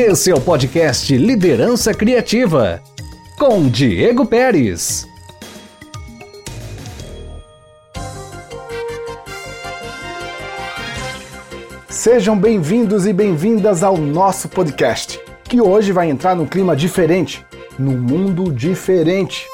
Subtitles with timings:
[0.00, 2.80] Esse é o podcast Liderança Criativa,
[3.36, 5.08] com Diego Pérez.
[11.88, 17.44] Sejam bem-vindos e bem-vindas ao nosso podcast, que hoje vai entrar num clima diferente,
[17.76, 19.48] num mundo diferente.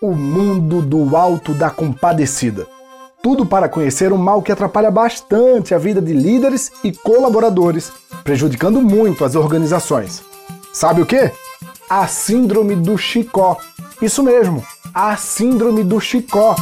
[0.00, 2.72] O mundo do alto da compadecida.
[3.24, 7.90] Tudo para conhecer um mal que atrapalha bastante a vida de líderes e colaboradores,
[8.22, 10.22] prejudicando muito as organizações.
[10.74, 11.32] Sabe o que?
[11.88, 13.56] A Síndrome do Chicó.
[14.02, 16.54] Isso mesmo, a Síndrome do Chicó.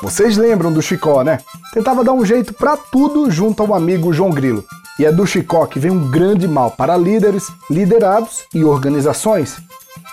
[0.00, 1.40] Vocês lembram do Chicó, né?
[1.72, 4.64] Tentava dar um jeito para tudo junto ao amigo João Grilo.
[5.00, 9.56] E é do Chicó que vem um grande mal para líderes, liderados e organizações.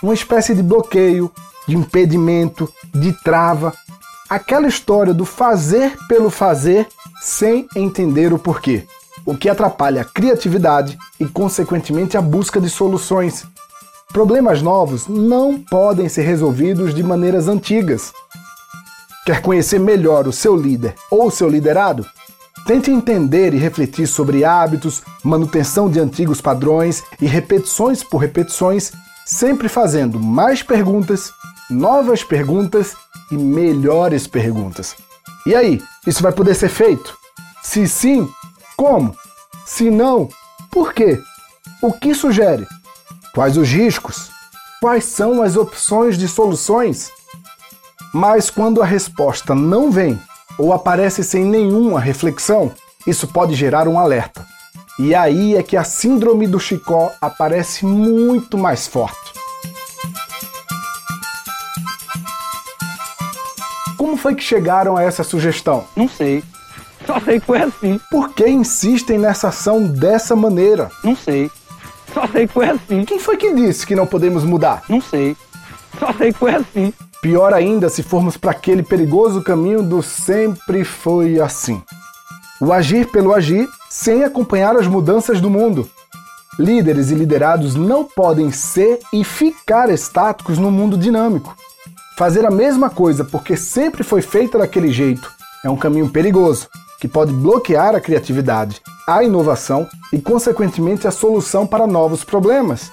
[0.02, 1.32] Uma espécie de bloqueio,
[1.68, 3.74] de impedimento, de trava,
[4.30, 6.88] aquela história do fazer pelo fazer
[7.22, 8.85] sem entender o porquê,
[9.26, 13.46] o que atrapalha a criatividade e, consequentemente, a busca de soluções.
[14.12, 18.13] Problemas novos não podem ser resolvidos de maneiras antigas.
[19.26, 22.05] Quer conhecer melhor o seu líder ou o seu liderado?
[22.66, 28.91] Tente entender e refletir sobre hábitos, manutenção de antigos padrões e repetições por repetições,
[29.26, 31.32] sempre fazendo mais perguntas
[31.70, 32.96] novas perguntas
[33.32, 34.96] e melhores perguntas.
[35.46, 37.18] E aí, isso vai poder ser feito?
[37.63, 38.30] Se sim,
[38.76, 39.16] como?
[39.66, 40.30] Se não,
[40.72, 41.22] por quê?
[41.82, 42.68] O que sugere?
[43.34, 44.30] Quais os riscos?
[44.80, 47.12] Quais são as opções de soluções?
[48.13, 50.20] Mas quando a resposta não vem
[50.57, 52.72] ou aparece sem nenhuma reflexão,
[53.05, 54.46] isso pode gerar um alerta.
[54.98, 59.35] E aí é que a síndrome do Chicó aparece muito mais forte.
[64.25, 65.84] Foi que chegaram a essa sugestão?
[65.95, 66.44] Não sei.
[67.06, 68.00] Só sei que foi assim.
[68.09, 70.89] Por que insistem nessa ação dessa maneira?
[71.03, 71.51] Não sei.
[72.11, 73.05] Só sei que foi assim.
[73.05, 74.81] Quem foi que disse que não podemos mudar?
[74.89, 75.38] Não sei.
[76.00, 76.91] Só sei que foi assim.
[77.22, 81.83] Pior ainda se formos para aquele perigoso caminho do sempre foi assim.
[82.59, 85.88] O agir pelo agir sem acompanhar as mudanças do mundo.
[86.57, 91.55] Líderes e liderados não podem ser e ficar estáticos no mundo dinâmico.
[92.17, 95.29] Fazer a mesma coisa porque sempre foi feita daquele jeito
[95.65, 101.67] é um caminho perigoso que pode bloquear a criatividade, a inovação e, consequentemente, a solução
[101.67, 102.89] para novos problemas.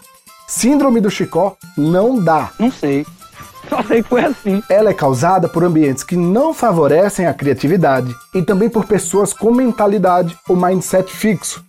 [0.49, 2.51] Síndrome do Chicó não dá.
[2.59, 3.07] Não sei.
[3.69, 4.61] Só sei que foi assim.
[4.69, 9.53] Ela é causada por ambientes que não favorecem a criatividade e também por pessoas com
[9.53, 11.65] mentalidade ou mindset fixo.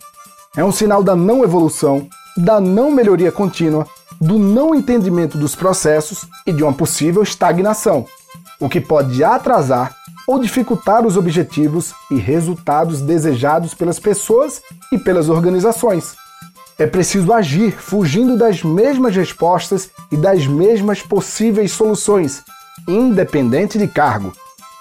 [0.58, 3.86] É um sinal da não evolução, da não melhoria contínua
[4.24, 8.06] do não entendimento dos processos e de uma possível estagnação,
[8.58, 9.94] o que pode atrasar
[10.26, 14.62] ou dificultar os objetivos e resultados desejados pelas pessoas
[14.94, 16.16] e pelas organizações.
[16.80, 22.42] É preciso agir fugindo das mesmas respostas e das mesmas possíveis soluções,
[22.88, 24.32] independente de cargo.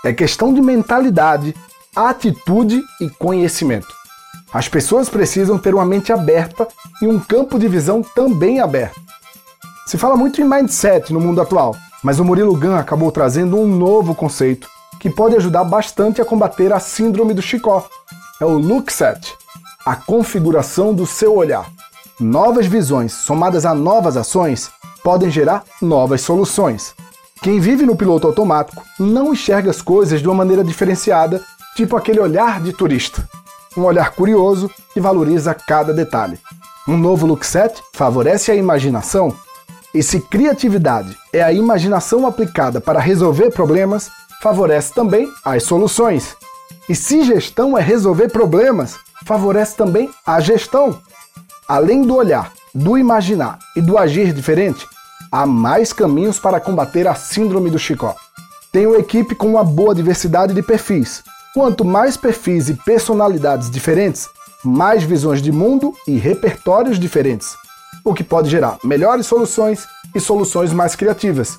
[0.05, 1.53] É questão de mentalidade,
[1.97, 3.93] atitude e conhecimento.
[4.55, 6.69] As pessoas precisam ter uma mente aberta
[7.01, 9.12] e um campo de visão também aberto.
[9.93, 13.67] Se fala muito em mindset no mundo atual, mas o Murilo Gun acabou trazendo um
[13.67, 14.67] novo conceito
[14.99, 17.87] que pode ajudar bastante a combater a síndrome do Chicó.
[18.41, 19.35] É o look set,
[19.85, 21.71] a configuração do seu olhar.
[22.19, 24.71] Novas visões somadas a novas ações
[25.05, 26.95] podem gerar novas soluções.
[27.43, 31.43] Quem vive no piloto automático não enxerga as coisas de uma maneira diferenciada,
[31.77, 33.29] tipo aquele olhar de turista.
[33.77, 36.39] Um olhar curioso que valoriza cada detalhe.
[36.89, 39.37] Um novo look set favorece a imaginação
[39.95, 44.11] e se criatividade é a imaginação aplicada para resolver problemas,
[44.41, 46.35] favorece também as soluções.
[46.89, 50.99] E se gestão é resolver problemas, favorece também a gestão.
[51.69, 54.87] Além do olhar, do imaginar e do agir diferente,
[55.31, 58.17] há mais caminhos para combater a síndrome do Chicó.
[58.73, 61.23] Tenho equipe com uma boa diversidade de perfis.
[61.53, 64.29] Quanto mais perfis e personalidades diferentes,
[64.65, 67.55] mais visões de mundo e repertórios diferentes
[68.05, 71.59] o que pode gerar melhores soluções e soluções mais criativas.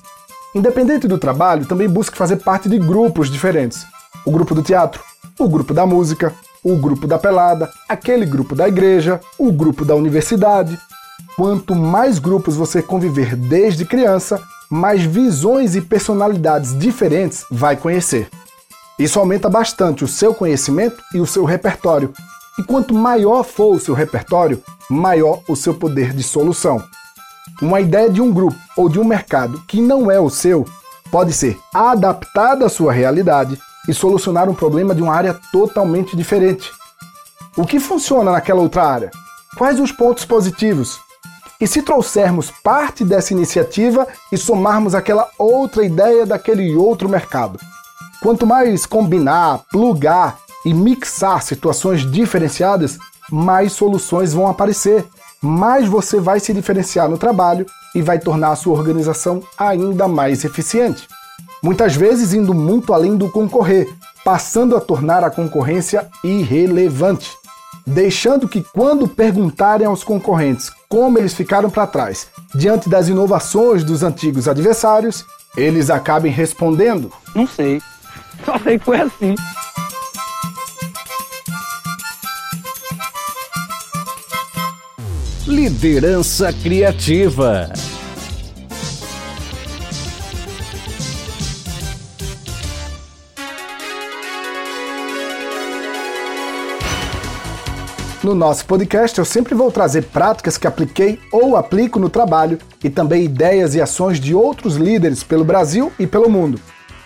[0.54, 3.84] Independente do trabalho, também busque fazer parte de grupos diferentes.
[4.24, 5.02] O grupo do teatro,
[5.38, 6.32] o grupo da música,
[6.62, 10.78] o grupo da pelada, aquele grupo da igreja, o grupo da universidade.
[11.36, 18.28] Quanto mais grupos você conviver desde criança, mais visões e personalidades diferentes vai conhecer.
[18.98, 22.12] Isso aumenta bastante o seu conhecimento e o seu repertório.
[22.58, 26.82] E quanto maior for o seu repertório, maior o seu poder de solução.
[27.60, 30.64] Uma ideia de um grupo ou de um mercado que não é o seu
[31.10, 36.70] pode ser adaptada à sua realidade e solucionar um problema de uma área totalmente diferente.
[37.56, 39.10] O que funciona naquela outra área?
[39.56, 40.98] Quais os pontos positivos?
[41.60, 47.60] E se trouxermos parte dessa iniciativa e somarmos aquela outra ideia daquele outro mercado?
[48.20, 52.98] Quanto mais combinar, plugar e mixar situações diferenciadas,
[53.30, 55.04] mais soluções vão aparecer,
[55.40, 60.44] mais você vai se diferenciar no trabalho e vai tornar a sua organização ainda mais
[60.44, 61.06] eficiente.
[61.62, 63.92] Muitas vezes indo muito além do concorrer,
[64.24, 67.30] passando a tornar a concorrência irrelevante,
[67.86, 74.02] deixando que quando perguntarem aos concorrentes como eles ficaram para trás diante das inovações dos
[74.02, 75.24] antigos adversários,
[75.56, 77.80] eles acabem respondendo: Não sei.
[78.44, 79.34] Só sei que foi assim.
[85.54, 87.72] Liderança criativa.
[98.20, 102.90] No nosso podcast, eu sempre vou trazer práticas que apliquei ou aplico no trabalho e
[102.90, 106.60] também ideias e ações de outros líderes pelo Brasil e pelo mundo.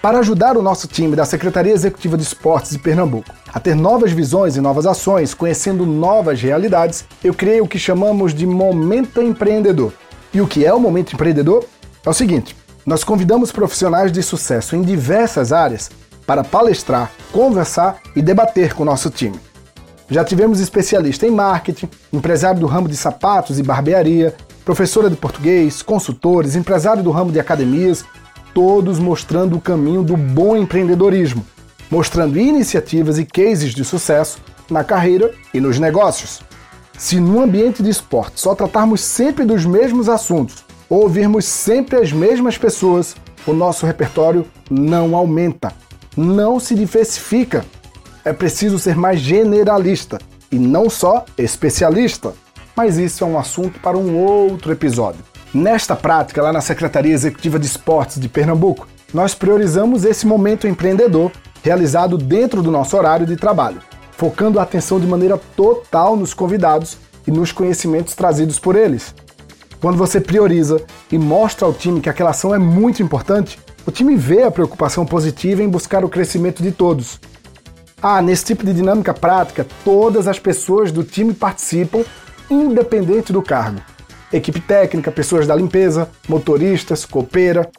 [0.08, 4.10] Para ajudar o nosso time da Secretaria Executiva de Esportes de Pernambuco a ter novas
[4.10, 9.92] visões e novas ações, conhecendo novas realidades, eu criei o que chamamos de Momento Empreendedor.
[10.32, 11.62] E o que é o Momento Empreendedor?
[12.06, 12.56] É o seguinte:
[12.86, 15.90] nós convidamos profissionais de sucesso em diversas áreas
[16.26, 19.38] para palestrar, conversar e debater com o nosso time.
[20.08, 24.34] Já tivemos especialista em marketing, empresário do ramo de sapatos e barbearia,
[24.64, 28.06] professora de português, consultores, empresário do ramo de academias,
[28.54, 31.44] todos mostrando o caminho do bom empreendedorismo,
[31.90, 34.38] mostrando iniciativas e cases de sucesso
[34.70, 36.40] na carreira e nos negócios.
[36.96, 42.12] Se no ambiente de esporte só tratarmos sempre dos mesmos assuntos ou ouvirmos sempre as
[42.12, 43.16] mesmas pessoas,
[43.46, 45.72] o nosso repertório não aumenta,
[46.16, 47.64] não se diversifica
[48.28, 50.18] é preciso ser mais generalista
[50.52, 52.34] e não só especialista.
[52.76, 55.20] Mas isso é um assunto para um outro episódio.
[55.52, 61.32] Nesta prática, lá na Secretaria Executiva de Esportes de Pernambuco, nós priorizamos esse momento empreendedor
[61.62, 63.80] realizado dentro do nosso horário de trabalho,
[64.12, 69.14] focando a atenção de maneira total nos convidados e nos conhecimentos trazidos por eles.
[69.80, 70.80] Quando você prioriza
[71.10, 75.06] e mostra ao time que aquela ação é muito importante, o time vê a preocupação
[75.06, 77.20] positiva em buscar o crescimento de todos
[78.00, 82.04] ah, nesse tipo de dinâmica prática, todas as pessoas do time participam,
[82.48, 83.80] independente do cargo.
[84.32, 87.70] Equipe técnica, pessoas da limpeza, motoristas, copeira.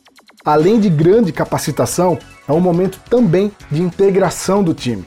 [0.43, 2.17] Além de grande capacitação,
[2.47, 5.05] é um momento também de integração do time.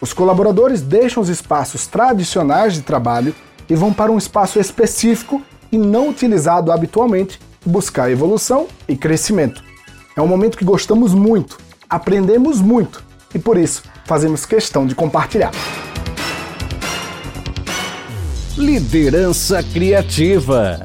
[0.00, 3.34] Os colaboradores deixam os espaços tradicionais de trabalho
[3.68, 9.62] e vão para um espaço específico e não utilizado habitualmente buscar evolução e crescimento.
[10.16, 11.58] É um momento que gostamos muito,
[11.88, 13.04] aprendemos muito
[13.34, 15.52] e por isso fazemos questão de compartilhar.
[18.60, 20.82] Liderança criativa.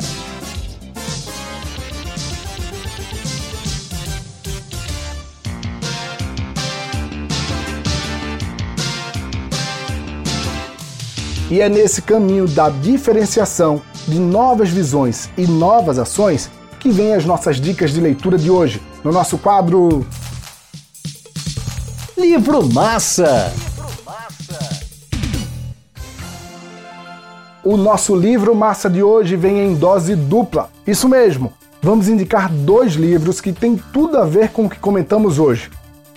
[11.51, 16.49] E é nesse caminho da diferenciação de novas visões e novas ações
[16.79, 20.07] que vêm as nossas dicas de leitura de hoje, no nosso quadro
[22.17, 23.53] Livro Massa.
[27.65, 30.69] O nosso livro massa de hoje vem em dose dupla.
[30.85, 35.39] Isso mesmo, vamos indicar dois livros que têm tudo a ver com o que comentamos
[35.39, 35.71] hoje: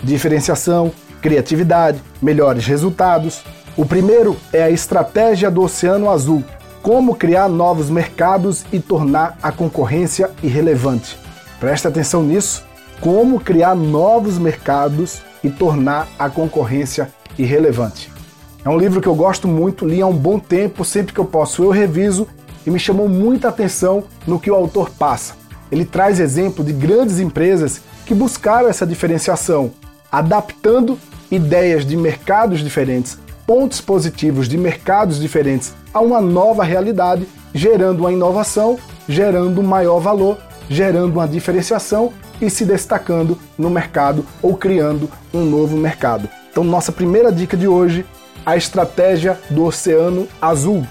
[0.04, 3.42] diferenciação, criatividade, melhores resultados.
[3.78, 6.44] O primeiro é A Estratégia do Oceano Azul:
[6.82, 11.18] Como criar novos mercados e tornar a concorrência irrelevante.
[11.58, 12.62] Preste atenção nisso:
[13.00, 18.17] como criar novos mercados e tornar a concorrência irrelevante.
[18.64, 21.24] É um livro que eu gosto muito, li há um bom tempo, sempre que eu
[21.24, 22.26] posso eu reviso
[22.66, 25.34] e me chamou muita atenção no que o autor passa.
[25.70, 29.70] Ele traz exemplo de grandes empresas que buscaram essa diferenciação,
[30.10, 30.98] adaptando
[31.30, 38.12] ideias de mercados diferentes, pontos positivos de mercados diferentes a uma nova realidade, gerando uma
[38.12, 40.36] inovação, gerando um maior valor,
[40.68, 46.28] gerando uma diferenciação e se destacando no mercado ou criando um novo mercado.
[46.50, 48.04] Então, nossa primeira dica de hoje,
[48.44, 50.86] a estratégia do Oceano Azul.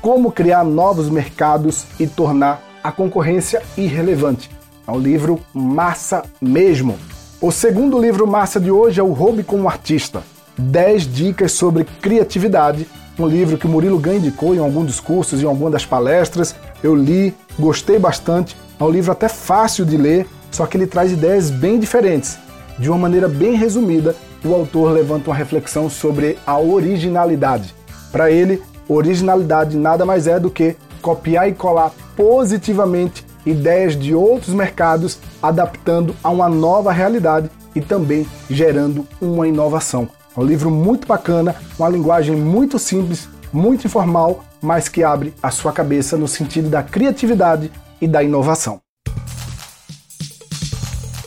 [0.00, 4.50] Como criar novos mercados e tornar a concorrência irrelevante.
[4.86, 6.96] É um livro massa mesmo.
[7.40, 10.22] O segundo livro massa de hoje é O Roube como Artista.
[10.56, 12.86] 10 dicas sobre criatividade.
[13.18, 16.54] Um livro que o Murilo Ganha indicou em algum dos cursos, em alguma das palestras.
[16.82, 18.56] Eu li, gostei bastante.
[18.78, 22.38] É um livro até fácil de ler, só que ele traz ideias bem diferentes.
[22.78, 24.14] De uma maneira bem resumida,
[24.46, 27.74] o autor levanta uma reflexão sobre a originalidade.
[28.12, 34.54] Para ele, originalidade nada mais é do que copiar e colar positivamente ideias de outros
[34.54, 40.08] mercados, adaptando a uma nova realidade e também gerando uma inovação.
[40.36, 45.50] É um livro muito bacana, uma linguagem muito simples, muito informal, mas que abre a
[45.50, 48.80] sua cabeça no sentido da criatividade e da inovação.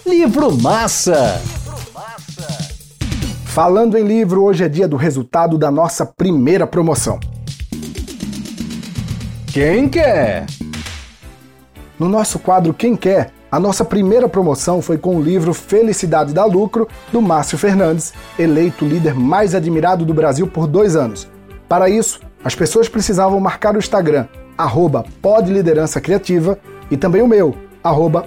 [0.05, 1.58] Livro Massa!
[3.61, 7.19] Falando em livro, hoje é dia do resultado da nossa primeira promoção.
[9.47, 10.45] Quem quer?
[11.99, 16.45] No nosso quadro Quem Quer, a nossa primeira promoção foi com o livro Felicidade dá
[16.45, 21.27] Lucro, do Márcio Fernandes, eleito líder mais admirado do Brasil por dois anos.
[21.67, 24.25] Para isso, as pessoas precisavam marcar o Instagram,
[24.57, 25.03] arroba
[26.89, 28.25] e também o meu, arroba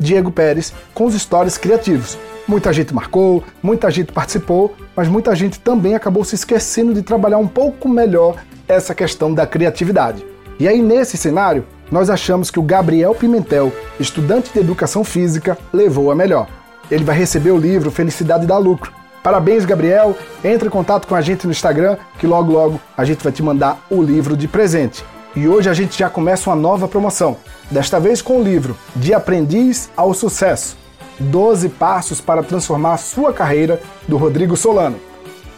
[0.00, 2.18] Diego Pérez, com os stories criativos.
[2.46, 7.38] Muita gente marcou, muita gente participou, mas muita gente também acabou se esquecendo de trabalhar
[7.38, 10.26] um pouco melhor essa questão da criatividade.
[10.58, 16.10] E aí, nesse cenário, nós achamos que o Gabriel Pimentel, estudante de educação física, levou
[16.10, 16.48] a melhor.
[16.90, 18.92] Ele vai receber o livro Felicidade dá Lucro.
[19.22, 20.16] Parabéns, Gabriel!
[20.42, 23.42] Entre em contato com a gente no Instagram, que logo logo a gente vai te
[23.42, 25.04] mandar o livro de presente.
[25.36, 27.36] E hoje a gente já começa uma nova promoção,
[27.70, 30.81] desta vez com o livro De Aprendiz ao Sucesso
[31.18, 34.96] 12 Passos para Transformar a Sua Carreira, do Rodrigo Solano.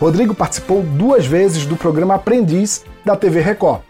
[0.01, 3.81] Rodrigo participou duas vezes do programa Aprendiz da TV Record.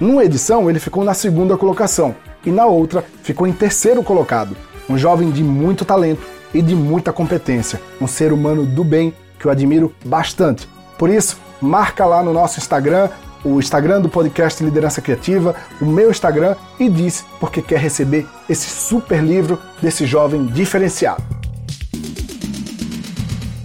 [0.00, 2.14] Numa edição, ele ficou na segunda colocação
[2.44, 4.56] e na outra ficou em terceiro colocado.
[4.88, 9.46] Um jovem de muito talento e de muita competência, um ser humano do bem que
[9.46, 10.68] eu admiro bastante.
[10.98, 13.08] Por isso, marca lá no nosso Instagram,
[13.44, 18.68] o Instagram do podcast Liderança Criativa, o meu Instagram e diz porque quer receber esse
[18.68, 21.22] super livro desse jovem diferenciado.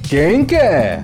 [0.09, 1.01] Quem quer?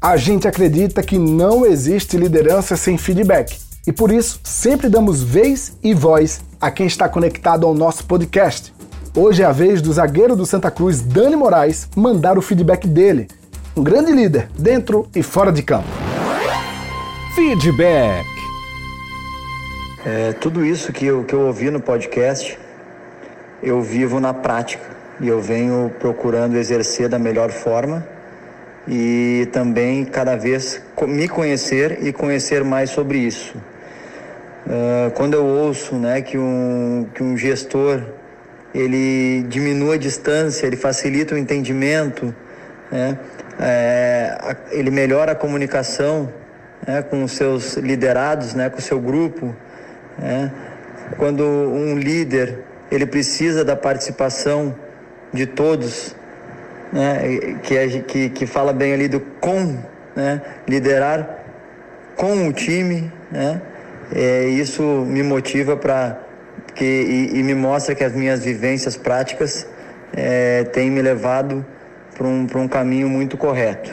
[0.00, 5.76] A gente acredita que não existe liderança sem feedback e por isso sempre damos vez
[5.82, 8.74] e voz a quem está conectado ao nosso podcast.
[9.14, 13.28] Hoje é a vez do zagueiro do Santa Cruz, Dani Moraes, mandar o feedback dele.
[13.76, 15.86] Um grande líder, dentro e fora de campo.
[17.34, 18.26] Feedback.
[20.06, 22.58] É, tudo isso que eu, que eu ouvi no podcast,
[23.62, 24.82] eu vivo na prática
[25.20, 28.08] e eu venho procurando exercer da melhor forma
[28.88, 33.58] e também cada vez me conhecer e conhecer mais sobre isso.
[34.66, 38.00] Uh, quando eu ouço né, que, um, que um gestor
[38.74, 42.34] ele diminui a distância, ele facilita o entendimento,
[42.90, 43.18] né,
[43.58, 46.32] é, ele melhora a comunicação
[46.86, 49.54] né, com os seus liderados, né, com o seu grupo.
[50.18, 50.50] Né,
[51.16, 52.58] quando um líder
[52.90, 54.74] ele precisa da participação
[55.32, 56.14] de todos
[56.92, 59.76] né, que, é, que, que fala bem ali do com,
[60.14, 61.38] né, liderar
[62.14, 63.60] com o time, né,
[64.14, 66.18] é, isso me motiva para
[66.74, 69.66] que e, e, me mostra que as minhas vivências práticas
[70.14, 71.64] é, têm me levado
[72.16, 73.92] para um, um caminho muito correto.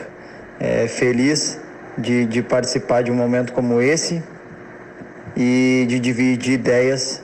[0.58, 1.60] É, feliz
[1.98, 4.22] de, de participar de um momento como esse
[5.36, 7.22] e de dividir ideias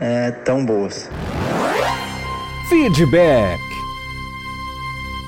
[0.00, 1.08] é, tão boas.
[2.68, 3.60] Feedback.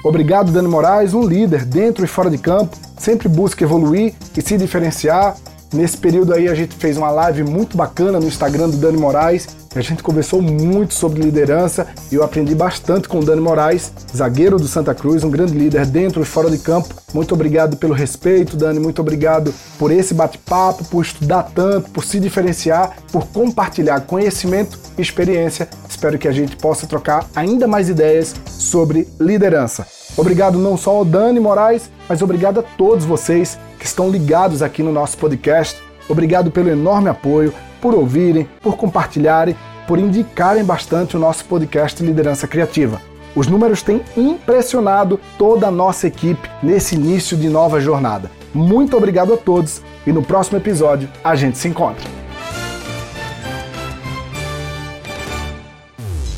[0.04, 4.56] Obrigado, Dani Moraes, um líder dentro e fora de campo, sempre busca evoluir e se
[4.56, 5.37] diferenciar.
[5.76, 9.47] Nesse período aí a gente fez uma live muito bacana no Instagram do Dani Moraes.
[9.75, 14.56] A gente conversou muito sobre liderança e eu aprendi bastante com o Dani Moraes, zagueiro
[14.56, 16.95] do Santa Cruz, um grande líder dentro e fora de campo.
[17.12, 18.80] Muito obrigado pelo respeito, Dani.
[18.80, 25.02] Muito obrigado por esse bate-papo, por estudar tanto, por se diferenciar, por compartilhar conhecimento e
[25.02, 25.68] experiência.
[25.87, 29.87] Espero que a gente possa trocar ainda mais ideias sobre liderança.
[30.16, 34.82] Obrigado não só ao Dani Moraes, mas obrigado a todos vocês que estão ligados aqui
[34.82, 35.80] no nosso podcast.
[36.08, 39.56] Obrigado pelo enorme apoio, por ouvirem, por compartilharem,
[39.87, 43.00] por indicarem bastante o nosso podcast Liderança Criativa.
[43.35, 48.30] Os números têm impressionado toda a nossa equipe nesse início de nova jornada.
[48.54, 52.04] Muito obrigado a todos e no próximo episódio a gente se encontra.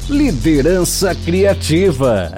[0.08, 2.34] Liderança Criativa.